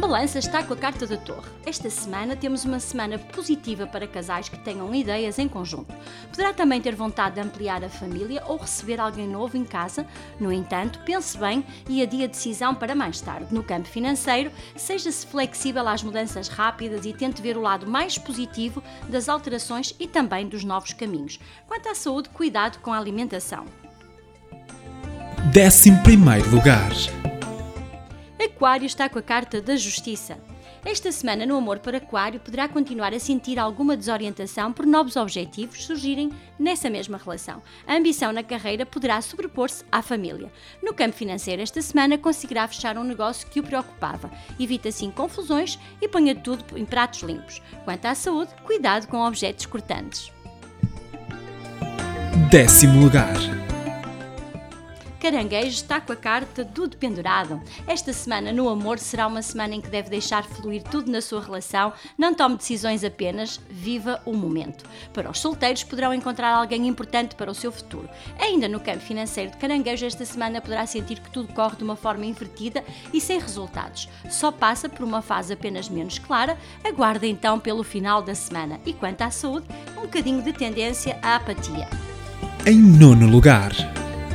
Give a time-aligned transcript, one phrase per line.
[0.00, 1.50] Balança está com a carta da Torre.
[1.66, 5.94] Esta semana temos uma semana positiva para casais que tenham ideias em conjunto.
[6.30, 10.06] Poderá também ter vontade de ampliar a família ou receber alguém novo em casa.
[10.40, 13.52] No entanto, pense bem e adie a decisão para mais tarde.
[13.54, 18.82] No campo financeiro, seja-se flexível às mudanças rápidas e tente ver o lado mais positivo
[19.06, 21.38] das alterações e também dos novos caminhos.
[21.68, 23.66] Quanto à saúde, cuidado com a alimentação.
[25.54, 25.90] 11
[26.50, 27.19] lugar.
[28.44, 30.38] Aquário está com a carta da Justiça.
[30.82, 35.84] Esta semana, no amor para Aquário, poderá continuar a sentir alguma desorientação por novos objetivos
[35.84, 37.62] surgirem nessa mesma relação.
[37.86, 40.50] A ambição na carreira poderá sobrepor-se à família.
[40.82, 44.30] No campo financeiro, esta semana conseguirá fechar um negócio que o preocupava.
[44.58, 47.60] Evite assim confusões e ponha tudo em pratos limpos.
[47.84, 50.32] Quanto à saúde, cuidado com objetos cortantes.
[52.50, 53.59] Décimo lugar.
[55.30, 57.62] Caranguejo está com a carta do dependurado.
[57.86, 61.40] Esta semana no amor será uma semana em que deve deixar fluir tudo na sua
[61.40, 64.84] relação, não tome decisões apenas, viva o momento.
[65.12, 68.10] Para os solteiros poderão encontrar alguém importante para o seu futuro.
[68.40, 71.94] Ainda no campo financeiro de Caranguejo esta semana poderá sentir que tudo corre de uma
[71.94, 72.82] forma invertida
[73.12, 74.08] e sem resultados.
[74.28, 78.80] Só passa por uma fase apenas menos clara, aguarda então pelo final da semana.
[78.84, 81.88] E quanto à saúde, um bocadinho de tendência à apatia.
[82.66, 83.70] Em nono lugar.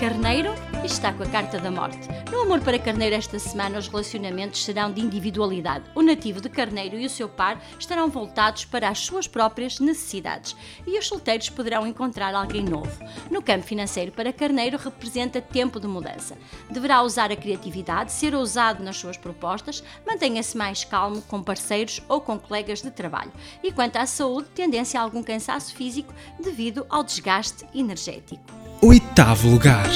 [0.00, 2.08] Carneiro está com a carta da morte.
[2.30, 5.84] No amor para Carneiro esta semana, os relacionamentos serão de individualidade.
[5.94, 10.56] O nativo de Carneiro e o seu par estarão voltados para as suas próprias necessidades
[10.86, 12.90] e os solteiros poderão encontrar alguém novo.
[13.30, 16.36] No campo financeiro para Carneiro representa tempo de mudança.
[16.70, 22.20] Deverá usar a criatividade, ser ousado nas suas propostas, mantenha-se mais calmo com parceiros ou
[22.20, 23.32] com colegas de trabalho.
[23.62, 28.67] E quanto à saúde, tendência a algum cansaço físico devido ao desgaste energético.
[28.80, 29.88] Oitavo lugar.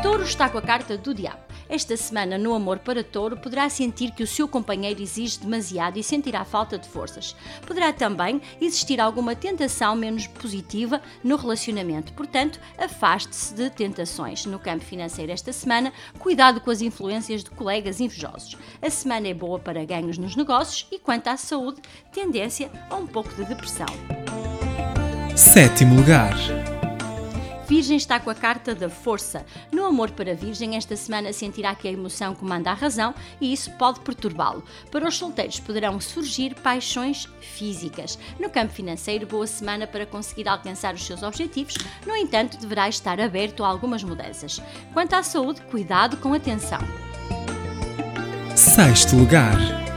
[0.00, 1.40] Touro está com a carta do diabo.
[1.68, 6.04] Esta semana, no amor para Touro, poderá sentir que o seu companheiro exige demasiado e
[6.04, 7.34] sentirá falta de forças.
[7.66, 14.46] Poderá também existir alguma tentação menos positiva no relacionamento, portanto, afaste-se de tentações.
[14.46, 18.56] No campo financeiro esta semana, cuidado com as influências de colegas invejosos.
[18.80, 21.82] A semana é boa para ganhos nos negócios e, quanto à saúde,
[22.12, 23.88] tendência a um pouco de depressão.
[25.34, 26.77] Sétimo lugar.
[27.68, 29.44] Virgem está com a carta da força.
[29.70, 33.70] No amor para Virgem, esta semana sentirá que a emoção comanda a razão e isso
[33.72, 34.64] pode perturbá-lo.
[34.90, 38.18] Para os solteiros poderão surgir paixões físicas.
[38.40, 41.74] No campo financeiro, boa semana para conseguir alcançar os seus objetivos,
[42.06, 44.62] no entanto, deverá estar aberto a algumas mudanças.
[44.94, 46.80] Quanto à saúde, cuidado com atenção.
[48.56, 49.87] Sexto lugar.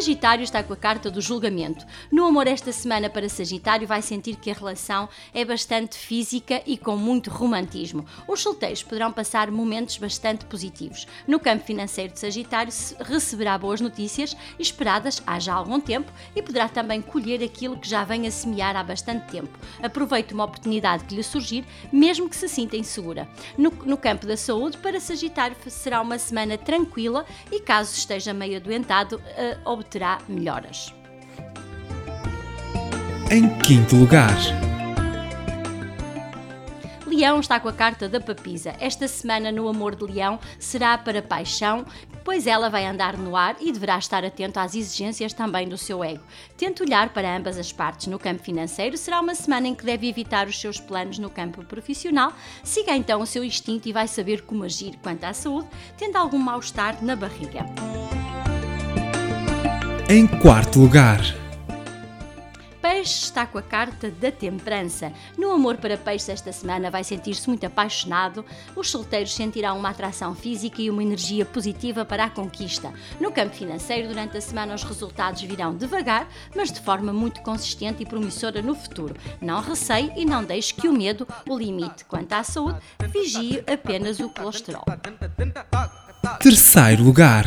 [0.00, 1.84] Sagitário está com a carta do julgamento.
[2.10, 6.78] No amor esta semana para Sagitário vai sentir que a relação é bastante física e
[6.78, 8.06] com muito romantismo.
[8.26, 11.06] Os solteiros poderão passar momentos bastante positivos.
[11.28, 16.66] No campo financeiro de Sagitário receberá boas notícias esperadas há já algum tempo e poderá
[16.66, 19.58] também colher aquilo que já vem a semear há bastante tempo.
[19.82, 21.62] Aproveite uma oportunidade que lhe surgir,
[21.92, 23.28] mesmo que se sinta insegura.
[23.58, 28.56] No, no campo da saúde, para Sagitário será uma semana tranquila e caso esteja meio
[28.56, 30.94] adoentado, uh, obterá melhoras.
[33.28, 34.36] Em quinto lugar.
[37.06, 38.74] Leão está com a carta da papisa.
[38.78, 41.84] Esta semana no amor de Leão será para paixão,
[42.24, 46.04] pois ela vai andar no ar e deverá estar atento às exigências também do seu
[46.04, 46.22] ego.
[46.56, 48.06] Tente olhar para ambas as partes.
[48.06, 51.64] No campo financeiro, será uma semana em que deve evitar os seus planos no campo
[51.64, 52.32] profissional.
[52.62, 54.96] Siga então o seu instinto e vai saber como agir.
[55.02, 55.68] Quanto à saúde,
[55.98, 57.66] tendo algum mal-estar na barriga.
[60.12, 61.20] Em quarto lugar.
[62.82, 65.12] Peixe está com a carta da temperança.
[65.38, 68.44] No amor para peixe esta semana vai sentir-se muito apaixonado.
[68.74, 72.92] Os solteiros sentirão uma atração física e uma energia positiva para a conquista.
[73.20, 78.02] No campo financeiro, durante a semana os resultados virão devagar, mas de forma muito consistente
[78.02, 79.14] e promissora no futuro.
[79.40, 82.04] Não receie e não deixe que o medo o limite.
[82.04, 82.80] Quanto à saúde,
[83.12, 84.84] vigie apenas o colesterol.
[86.40, 87.46] Terceiro lugar.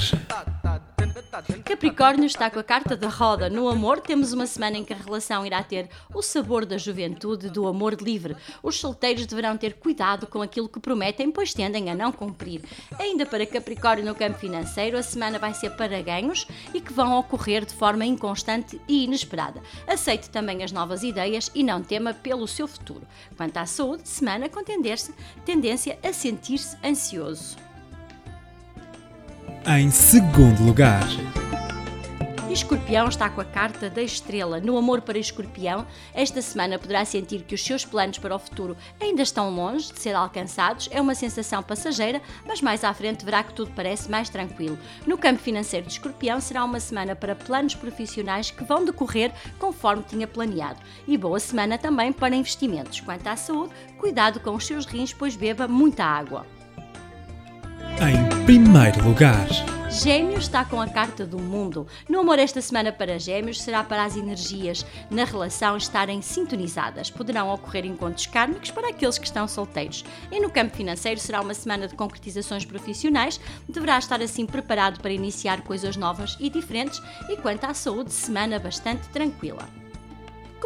[1.83, 3.49] Capricórnio está com a carta da roda.
[3.49, 7.49] No amor, temos uma semana em que a relação irá ter o sabor da juventude,
[7.49, 8.37] do amor livre.
[8.63, 12.61] Os solteiros deverão ter cuidado com aquilo que prometem, pois tendem a não cumprir.
[12.97, 17.19] Ainda para Capricórnio no campo financeiro, a semana vai ser para ganhos e que vão
[17.19, 19.61] ocorrer de forma inconstante e inesperada.
[19.85, 23.05] Aceite também as novas ideias e não tema pelo seu futuro.
[23.35, 27.57] Quanto à saúde, semana com tendência a sentir-se ansioso.
[29.67, 31.07] Em segundo lugar,
[32.53, 34.59] Escorpião está com a carta da estrela.
[34.59, 38.77] No amor para Escorpião, esta semana poderá sentir que os seus planos para o futuro
[39.01, 40.87] ainda estão longe de ser alcançados.
[40.91, 44.77] É uma sensação passageira, mas mais à frente verá que tudo parece mais tranquilo.
[45.07, 50.03] No campo financeiro de Escorpião, será uma semana para planos profissionais que vão decorrer conforme
[50.03, 50.79] tinha planeado.
[51.07, 52.99] E boa semana também para investimentos.
[52.99, 56.45] Quanto à saúde, cuidado com os seus rins, pois beba muita água.
[57.99, 59.47] em primeiro lugar,
[60.01, 61.85] Gêmeos está com a carta do mundo.
[62.09, 67.11] No amor esta semana para Gêmeos será para as energias na relação estarem sintonizadas.
[67.11, 70.03] Poderão ocorrer encontros kármicos para aqueles que estão solteiros.
[70.31, 73.39] E no campo financeiro será uma semana de concretizações profissionais.
[73.69, 76.99] Deverá estar assim preparado para iniciar coisas novas e diferentes.
[77.29, 79.69] E quanto à saúde, semana bastante tranquila.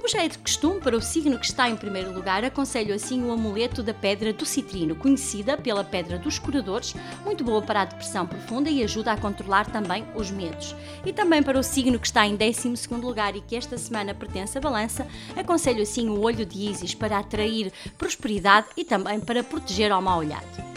[0.07, 3.21] Como já é de costume para o signo que está em primeiro lugar, aconselho assim
[3.25, 6.95] o amuleto da Pedra do Citrino, conhecida pela Pedra dos Curadores,
[7.25, 10.73] muito boa para a depressão profunda e ajuda a controlar também os medos.
[11.05, 14.57] E também para o signo que está em 12 lugar e que esta semana pertence
[14.57, 15.05] à balança,
[15.35, 20.19] aconselho assim o olho de Isis para atrair prosperidade e também para proteger ao mal
[20.19, 20.76] olhado.